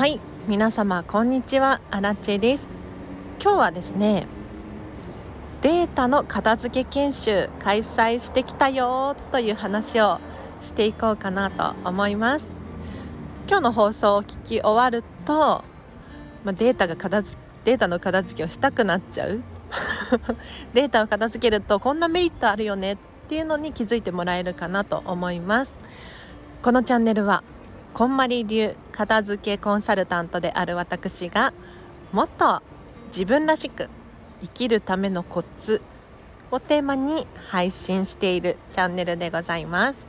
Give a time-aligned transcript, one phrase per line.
[0.00, 1.78] はい皆様こんにちは。
[1.90, 2.66] アラチェです。
[3.38, 4.26] 今日はですね
[5.60, 10.18] データの片付け研修開催してきたよという話を
[10.62, 12.48] していこうかなと思います。
[13.46, 15.62] 今日の放送を聞き終わると、
[16.44, 19.42] まあ、データが片付データの片付けをしたくなっちゃう。
[20.72, 22.96] データを片付けるとこんなメリットあるよねっ
[23.28, 25.74] ていうのに気づいてもらえるかなと思います。
[26.62, 27.44] このチャンネルは
[27.92, 31.52] こんまり流片付けコンサルタントである私が
[32.12, 32.62] もっと
[33.08, 33.88] 自分らしく
[34.40, 35.82] 生きるためのコツ
[36.50, 40.06] をテーマに配信しているチャンネルでございます。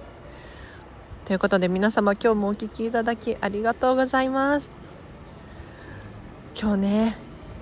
[1.25, 4.69] ということで皆様今日もお聴きいただきありがとうございます。
[6.59, 7.17] 今日ね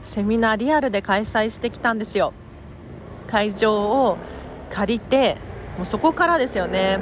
[0.06, 2.34] セミナーリアルで開催してきたんですよ。
[3.28, 4.18] 会場を
[4.70, 5.38] 借りて
[5.78, 7.00] もうそこからですよね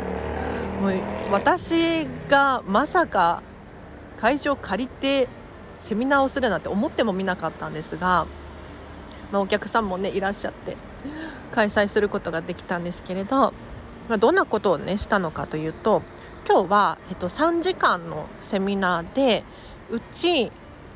[0.82, 0.94] もう
[1.32, 3.42] 私がまさか
[4.18, 5.28] 会場借りて
[5.80, 8.28] セミナーをするなんて思ってもみなかったんですが、
[9.32, 10.76] まあ、お客さんもねいらっしゃって
[11.52, 13.54] 開催することができたんですけれど、
[14.10, 16.02] まあ、どんなことをねしたのかというと
[16.50, 19.44] 今日は、えっと、3時間のセミナーで
[19.90, 20.52] うち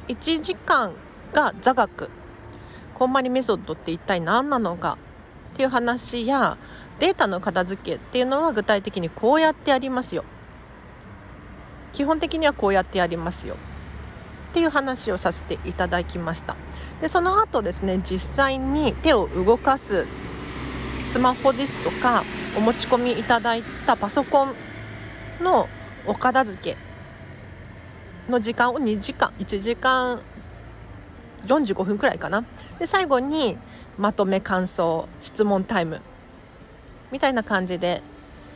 [0.08, 0.94] 1時間
[1.34, 2.10] が座学
[2.96, 4.98] こんまりメソッドって一体何なのか
[5.54, 6.58] っていう話や
[7.00, 10.24] データの片付けっていうのは具体的にこうやってやりますよ。
[11.94, 13.56] 基本的にはこうやってやりますよ。
[14.52, 16.56] っていう話をさせていただきました。
[17.02, 20.06] でその後ですね実際に手を動かす
[21.06, 22.24] スマホですとか
[22.58, 24.54] お持ち込みいただいたパソコン
[25.42, 25.68] の
[26.06, 26.78] お片付け
[28.30, 30.22] の時間を2時間1時間
[31.48, 32.44] 45分くらいかな。
[32.78, 33.58] で最後に
[33.98, 36.02] まとめ感想質問タイム
[37.12, 38.02] みたいな感じで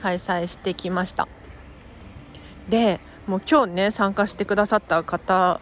[0.01, 1.27] 開催してきました。
[2.69, 5.59] でもう今日ね参加してくださった方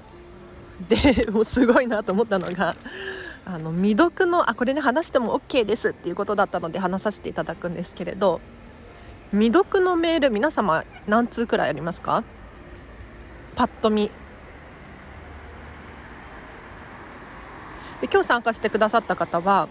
[0.89, 2.75] でもうすごいなと思ったのが
[3.45, 8.41] あの未読のあこれね話しても OK ですっていうことだったので話させていただくんですけれど
[9.31, 12.23] 未読のメール皆様何通くらいありますか？
[13.55, 14.11] パッと見。
[18.01, 19.69] で今日参加してくださった方は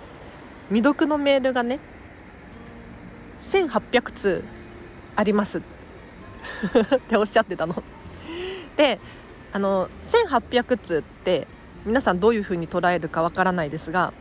[0.69, 1.79] 未読のメールがね
[3.41, 4.45] 1800通
[5.17, 5.59] あります。
[5.59, 5.63] っ
[6.97, 7.83] っておっしゃってたの。
[8.77, 8.99] で
[9.53, 11.47] あの1800通って
[11.85, 14.13] 皆さんどういうふうに捉えるかわからないですが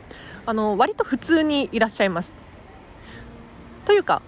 [0.46, 2.34] あの割と普通にいらっしゃいます。
[3.86, 4.22] というか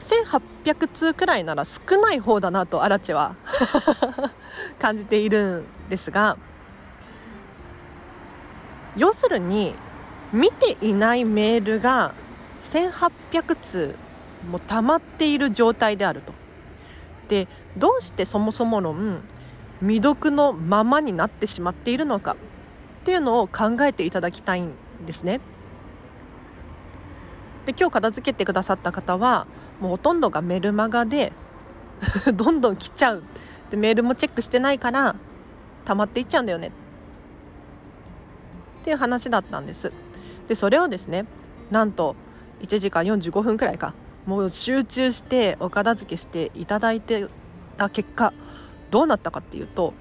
[0.00, 3.34] 1800通くらいなら少ない方だなとアラチェは
[4.80, 6.36] 感じているんですが
[8.96, 9.74] 要するに
[10.32, 12.14] 見ていないメールが
[12.62, 13.94] 1800通
[14.50, 16.37] もう溜まっている状態であると。
[17.28, 19.22] でどうしてそもそも論
[19.80, 22.36] 未読のままになってしまっているのかっ
[23.04, 24.72] ていうのを考えていただきたいん
[25.06, 25.40] ですね。
[27.66, 29.46] で今日片付けてくださった方は
[29.80, 31.32] もうほとんどがメルマガで
[32.34, 33.22] どんどん来ちゃう
[33.70, 35.16] でメールもチェックしてないから
[35.84, 36.70] 溜まっていっちゃうんだよねっ
[38.84, 39.92] ていう話だったんです。
[40.48, 41.26] でそれをですね
[41.70, 42.16] なんと
[42.62, 43.92] 1時間45分くらいか
[44.28, 47.28] もう集中してお片付けしていただいて
[47.78, 48.34] た結果
[48.90, 49.94] どうなったかっていうと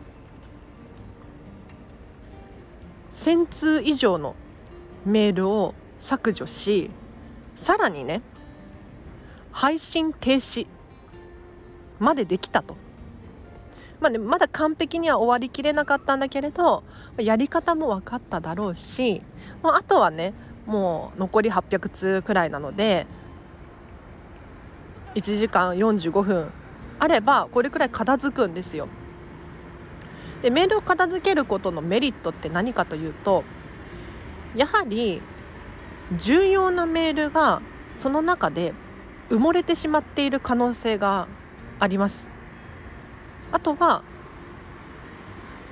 [3.12, 4.36] 1,000通以上の
[5.06, 6.92] メールを削除し
[7.56, 8.22] さらにね
[9.54, 10.68] 配信停止
[11.98, 12.76] までできたと。
[14.02, 16.84] まあね、まだ完璧には終わりきれなかったんだけれど
[17.18, 19.24] やり方も分かっただろうし、
[19.64, 20.34] まあ、あとはね
[20.66, 23.08] もう残り800通くらいなので
[25.18, 26.52] 1時間45分
[27.00, 28.88] あればこれくらい片付くんですよ。
[30.44, 33.44] でメールを片付けることのメリットって何かというと
[34.56, 35.24] やはり
[36.16, 37.64] 重要なメールが
[37.98, 38.76] その中で
[39.32, 41.28] 埋もれてしまっている可能性が
[41.80, 42.30] あります。
[43.52, 44.04] あとは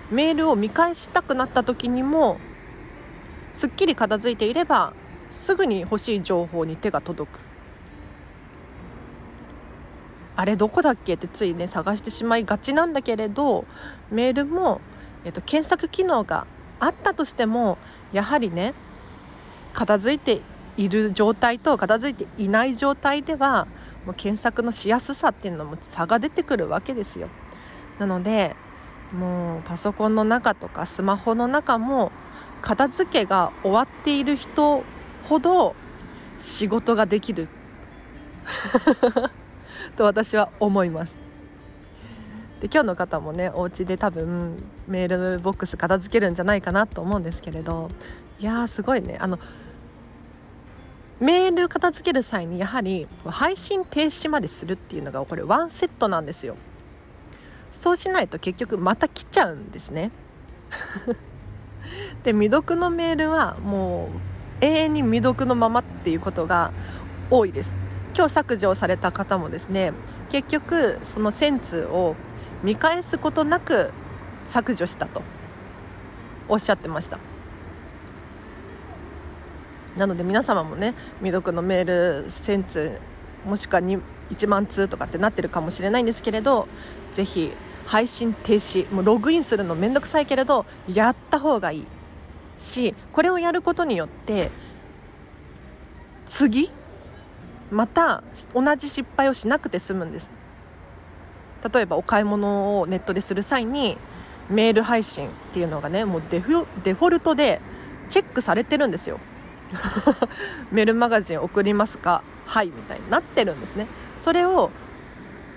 [0.09, 2.39] メールを見返したくなった時にも
[3.53, 4.94] すっきり片付いていれば
[5.30, 7.55] すぐに欲しい情報に手が届く
[10.36, 13.66] あれどこだっけってついね探してしまいがちなんだけれど
[14.12, 14.82] メールも、
[15.24, 16.46] えっと、検索機能が
[16.80, 17.78] あったとしても
[18.12, 18.74] やはりね
[19.74, 20.42] 片付いて
[20.78, 23.68] いる状態と片付いていない状態では
[24.06, 27.30] もう検索のしやすさっていうのも差が出てくるわけですよ。
[27.98, 28.56] なので
[29.14, 32.12] もうパソコンの中とかスマホの中も
[32.62, 34.84] 片付けが終わっている人
[35.24, 35.76] ほど
[36.40, 37.48] 仕事ができる
[39.96, 41.18] と私は思います。
[42.60, 47.90] で今日の方もねお家で多分メールボックス片付けるんじゃないかなと思うんですけれど
[48.40, 49.18] いやーすごいね。
[49.20, 49.40] あの
[51.20, 56.58] メール片付ける際にやはり配信停止までするっていうのがこれワンセットなんですよ。
[57.72, 60.12] そうしないと結局また来ちゃうんですね。
[62.24, 64.10] で未読のメールはも
[64.62, 66.72] う永遠に未読のままっていうことが
[67.30, 67.85] 多いです。
[68.15, 69.91] 今日削除された方もですね
[70.29, 72.15] 結局その1000通を
[72.63, 73.91] 見返すことなく
[74.45, 75.21] 削除したと
[76.47, 77.19] おっしゃってました。
[79.97, 83.00] なので皆様もね未読のメール1000通
[83.45, 86.67] もしくは1万通とかってなってるかもしれないんですけれど
[87.13, 87.51] ぜひ
[87.85, 91.88] 配信停止もうログインするのめんどくさいけれどやった方がいい。
[92.59, 94.50] しこれをやることによって
[96.25, 96.71] 次
[97.71, 98.23] また
[98.53, 100.31] 同じ失敗をしなくて済むんです。
[101.73, 103.97] 例えばお買い物をネットでする際に
[104.50, 107.59] メール配信っていうのがねもうデフデフォルトで
[108.07, 109.19] チェックされてるんですよ。
[110.71, 112.23] メールマガジン送りますか？
[112.45, 113.88] はいみたいになってるんですね。
[114.19, 114.69] それを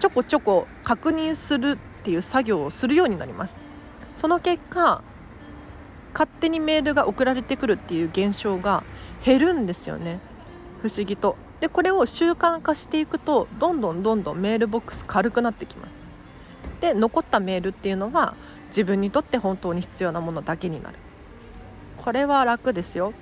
[0.01, 3.57] ちょこちょこ確認するっていう作業をするようになります。
[4.15, 5.03] その結果
[6.15, 8.83] 勝手にメールが送られてくるっていう現象が
[9.23, 10.21] 減るんですよね。
[10.81, 11.37] 不思議と。
[11.61, 15.95] でこれを習慣化していくとどんどんどんどんメールボックス軽くなってきます。
[16.81, 18.35] で残ったメールっていうのは
[18.69, 20.97] 自分にとって本当に必要なものだけになる。
[21.97, 23.13] これは楽ですよ。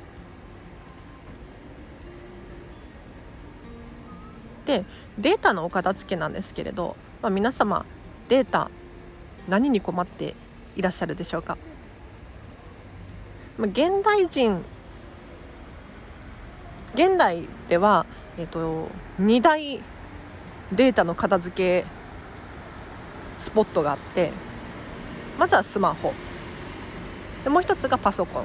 [4.67, 4.85] で
[5.19, 7.87] データのお片付けなんですけれど、まあ、皆様
[8.29, 8.71] データ
[9.49, 10.35] 何に困って
[10.75, 11.57] いらっしゃるでしょうか、
[13.57, 14.65] まあ、現代人
[16.97, 18.07] 現代では、
[18.39, 18.89] えーと、
[19.21, 19.81] 2大
[20.73, 21.87] データの片付け
[23.39, 24.31] スポットがあって
[25.39, 26.13] まずはスマホ。
[27.45, 28.45] でもう一つがパソコン。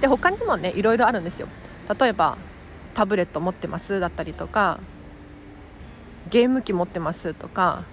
[0.00, 1.48] で他にもねいろいろあるんですよ。
[1.98, 2.36] 例えば
[2.94, 4.80] タブレット持ってますだったりとか
[6.30, 7.84] ゲーム機持ってますとか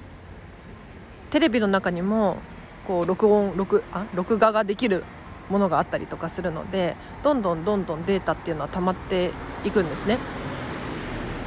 [1.29, 2.37] テレビの中にも
[2.87, 5.03] こう録音録あ録画ができる
[5.49, 9.31] ものがあったりとかするのでどんどんどんどんデータっていうのは溜まって
[9.63, 10.17] いくんですね。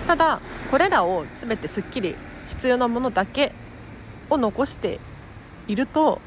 [0.07, 0.41] ただ
[0.71, 2.17] これらを全てすっきり
[2.49, 3.53] 必要なものだけ
[4.31, 5.01] を残して
[5.69, 6.21] いると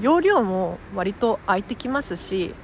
[0.00, 2.54] 容量も割と空いてきますし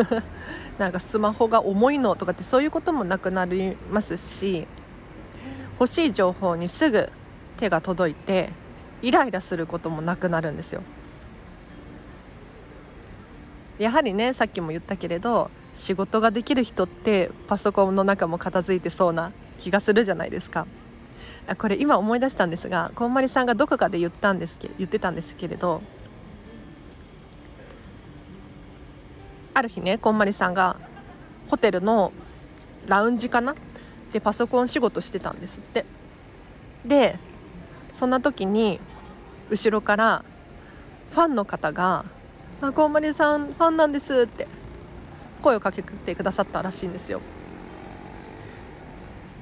[0.78, 4.66] なんかスマホが重いのとかってそういうこともなくなりますし
[5.78, 7.10] 欲しい情報にすぐ
[7.58, 8.50] 手が届いて
[9.02, 10.82] イライラすることもなくなるんですよ。
[13.78, 20.66] やはりねさっきも言ったけれど仕事ができる人ってパソコンの中も片付いてそうな気がするじゃないですか。
[21.58, 25.80] これ今思い出したんですがこんまりさんがどこかで言ったんですけ言ってたんですけれど
[29.54, 30.76] ある日ねこんまりさんが
[31.48, 32.12] ホテルの
[32.88, 33.54] ラウンジかな？
[34.12, 35.86] でパソコン仕事してたんですって。
[36.84, 37.16] で
[37.94, 38.80] そんな時に
[39.48, 40.24] 後ろから
[41.12, 42.04] ファンの方が
[42.60, 44.48] 「あこんまりさんファンなんです」って
[45.42, 47.20] 声をかけてくださったらしいんですよ。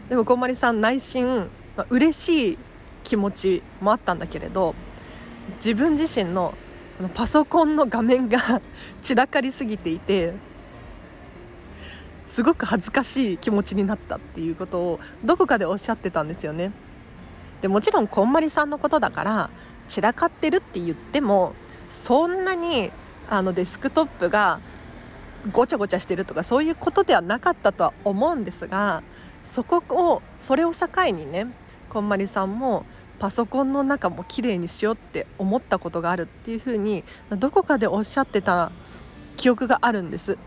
[0.09, 2.59] でもこんまりさん内心、まあ、嬉しい
[3.03, 4.75] 気持ちもあったんだけれど
[5.57, 6.55] 自分自身の
[7.15, 8.39] パソコンの画面が
[9.03, 10.33] 散らかりすぎていて
[12.29, 16.73] すごく恥ずかしい気持ちになったっていうことをどこかでおっしゃってたんですよね。
[17.63, 19.51] でもちろんこんまりさんのことだから
[19.89, 21.55] 散らかってるって言っても
[21.91, 22.91] そんなに
[23.31, 24.61] あのデスクトップが
[25.53, 29.03] ごちゃごちゃしてるとかそういうことではなかったとは思うんですが
[29.45, 29.83] そこ
[30.13, 31.47] をそれを境にね
[31.89, 32.85] こんまりさんも
[33.19, 38.73] パソコンの中も綺麗にしようって思ったことがあるっていうふうにどこかでおっしゃってた
[39.37, 40.39] 記憶があるんです。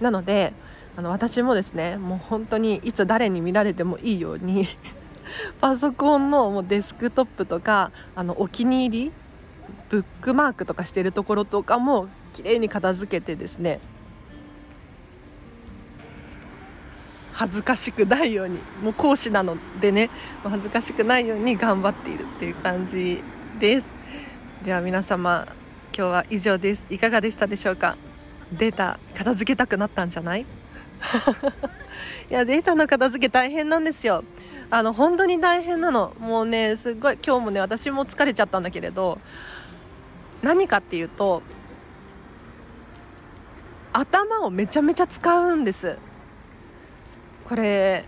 [0.00, 0.52] なので
[0.96, 4.66] あの私もですねもう本当にいつ誰に見られてもいいように
[5.60, 9.12] パソコンのもうデスクトップとかあのお気に入り
[9.88, 13.80] ブックマークとかしてるところとかも綺麗に片付けてですね
[17.42, 20.10] 恥ずかしくないようにもう講師なのでね
[20.44, 23.20] 恥ずかしくないように頑張っているっていう感じ
[23.58, 23.86] です。
[24.64, 25.48] では皆様
[25.92, 26.86] 今日は以上です。
[26.88, 27.96] いかがでしたでしょうか？
[28.52, 30.42] データ片付けたくなったんじゃない？
[32.30, 34.22] いやデータの片付け大変なんですよ。
[34.70, 36.14] あの本当に大変なの。
[36.20, 39.18] もうねすごい今日もね私も疲れちゃったんだけれど
[40.42, 41.42] 何かっていうと
[43.92, 45.98] 頭をめちゃめちゃ使うんです。
[47.44, 48.04] これ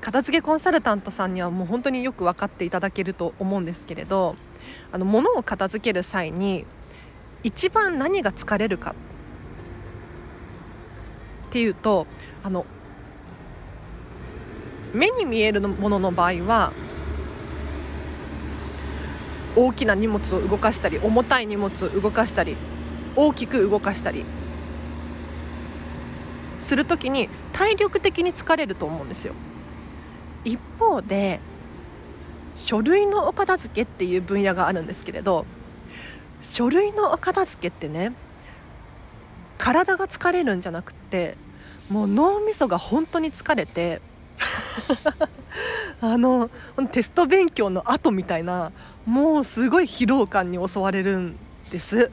[0.00, 4.34] 片付けコンサルタントさんにはもう本当によく分かっていただけると思うんですけれど
[4.92, 6.64] あの物を片付ける際に
[7.42, 8.94] 一番何が疲れるか
[11.48, 12.06] っていうと
[12.42, 12.66] あの
[14.92, 16.72] 目に見えるものの場合は
[19.56, 22.56] 大きな荷物を動かしたり重たい荷物を動かしたり
[23.16, 24.24] 大きく動かしたり
[26.60, 29.34] する時に体力的に疲れると思うんですよ。
[30.44, 31.40] 一方で
[32.54, 35.46] 書類のお片付けっていう分野があるんですけれど
[36.40, 38.12] 書類のお片付けってね
[39.58, 41.36] 体が疲れるんじゃなくて
[41.90, 44.00] もう脳みそが本当に疲れて
[46.00, 46.50] あの
[46.92, 48.72] テスト勉強の後みたいな
[49.06, 51.36] もうすごい疲労感に襲われるん
[51.70, 52.10] です。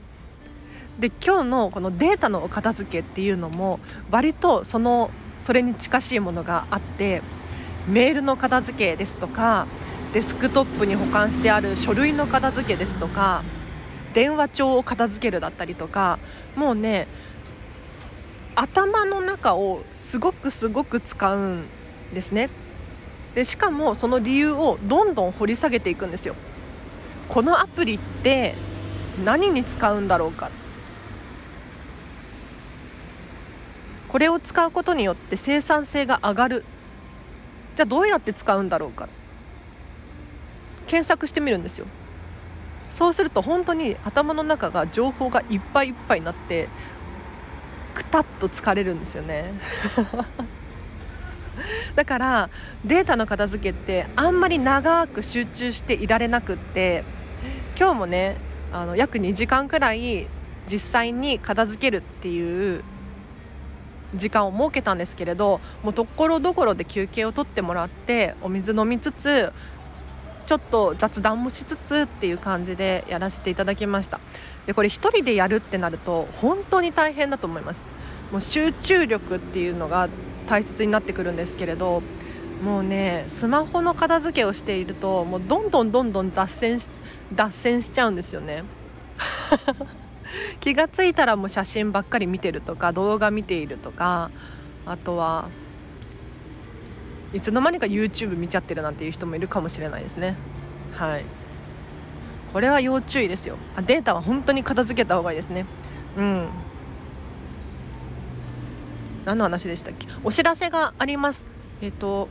[1.00, 5.12] で今日のこのデータのお片付けっていうのも割とその
[5.46, 7.22] それに近しいものがあって
[7.88, 9.68] メールの片付けですとか
[10.12, 13.44] デスクトップに保管してある書類の片付けですとか
[14.16, 16.18] 電話帳を片付けるだったりとか
[16.56, 17.08] もうね
[18.56, 21.66] 頭の中をすごくすごく使うん
[22.12, 22.50] ですね。
[23.36, 26.36] でしかもその理由をどんどん掘り下げていくんですよ。
[27.30, 28.56] このアプリって
[29.24, 30.50] 何に使うんだろうか。
[34.16, 36.64] これを使うことによって生産性が上がる。
[37.76, 39.10] じゃあどうやって使うんだろうか。
[40.88, 41.86] 検索してみるんですよ。
[42.90, 46.70] そうすると本当に頭の中が情報がいっぱいいっぱいになって
[47.94, 49.52] くたっと疲れるんですよね。
[51.98, 52.50] だから
[52.86, 57.04] データの片付けってあんまり長く集中していられなくって
[57.78, 58.38] 今日もね
[58.72, 60.28] あの約2時間くらい
[60.72, 62.82] 実際に片付けるっていう
[64.14, 69.52] 時間を設けたんですけれどもうところどころで休憩を取ってもらってお水飲みつつ
[70.46, 74.20] ちょっと雑談もしつつっていう感じでやらせていただきました。
[74.68, 77.84] でこれ1人でやるってなると本当に大変だと思います。
[78.32, 80.08] もう集中力っていうのが
[80.48, 82.04] 大切になってくるんですけれど
[82.64, 86.80] もうねスマホの片付けをしているともうどんどんどんどん脱線
[87.34, 88.64] 脱線しちゃうんですよね。
[90.60, 94.32] 気が付いたらもう写真ばっかり見てるとか動画見ているとか
[94.86, 95.50] あとは
[97.34, 100.36] いつの間にか YouTube 見ちゃってるなんていう人もいるかもしれないですね。
[100.94, 101.26] はい。
[102.54, 103.58] これは要注意ですよ。
[103.76, 105.66] あデータは本当に片付けた方がいいですね。
[106.16, 106.48] うん。
[109.26, 110.08] 何の話でしたっけ？
[110.24, 111.46] お知らせがあります。
[111.82, 112.30] えっ、ー、と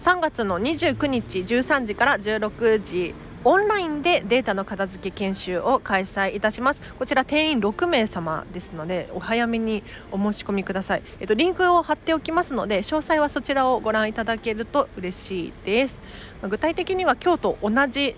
[0.00, 3.14] 3月の29日13時から16時
[3.44, 6.82] オンラインでデータの片付け研修を開催いたします。
[6.98, 11.02] こちら定員6名様ですのでお早めにお申し込みください。
[11.20, 16.00] えっとリンクを貼っておきますので詳細はそちらをご覧いただけると嬉しいです。
[16.42, 18.16] 具体的には今日と同じ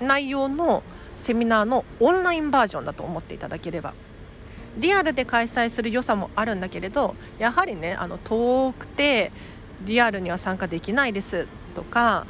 [0.00, 0.82] 内容の
[1.16, 3.92] セミナーのオンラインバージョンだと思っていただければ。
[4.78, 9.32] リアルで開催する良さもあるんだけれどやはりねあの遠くて
[9.82, 12.26] リアルには参加できないですとか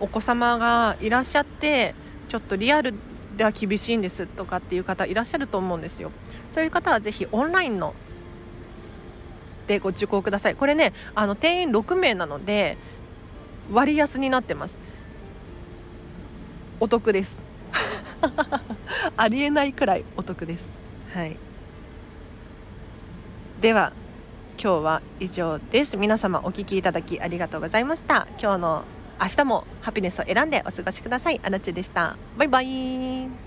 [0.00, 1.94] お子様がいらっしゃって
[2.28, 2.94] ちょっとリアル
[3.36, 6.10] では厳しいんですとかっていう方いらっしゃると思うんですよ。
[6.50, 7.94] そういう方はぜひオンラインの
[9.66, 10.56] でご受講ください。
[10.56, 12.76] これねあの定員6名なので
[13.72, 14.78] 割安になってます。
[16.80, 17.36] お得です。
[19.16, 20.66] ありえないくらいお得です。
[21.12, 21.36] はい。
[23.60, 23.92] では
[24.62, 25.96] 今日は以上です。
[25.96, 28.26] 皆様お聞きいただきありがとうございました。
[28.40, 28.84] 今日の
[29.20, 31.40] 明日もハピネスを選んでお過ごしください。
[31.42, 32.16] あなちでした。
[32.36, 33.45] バイバイ。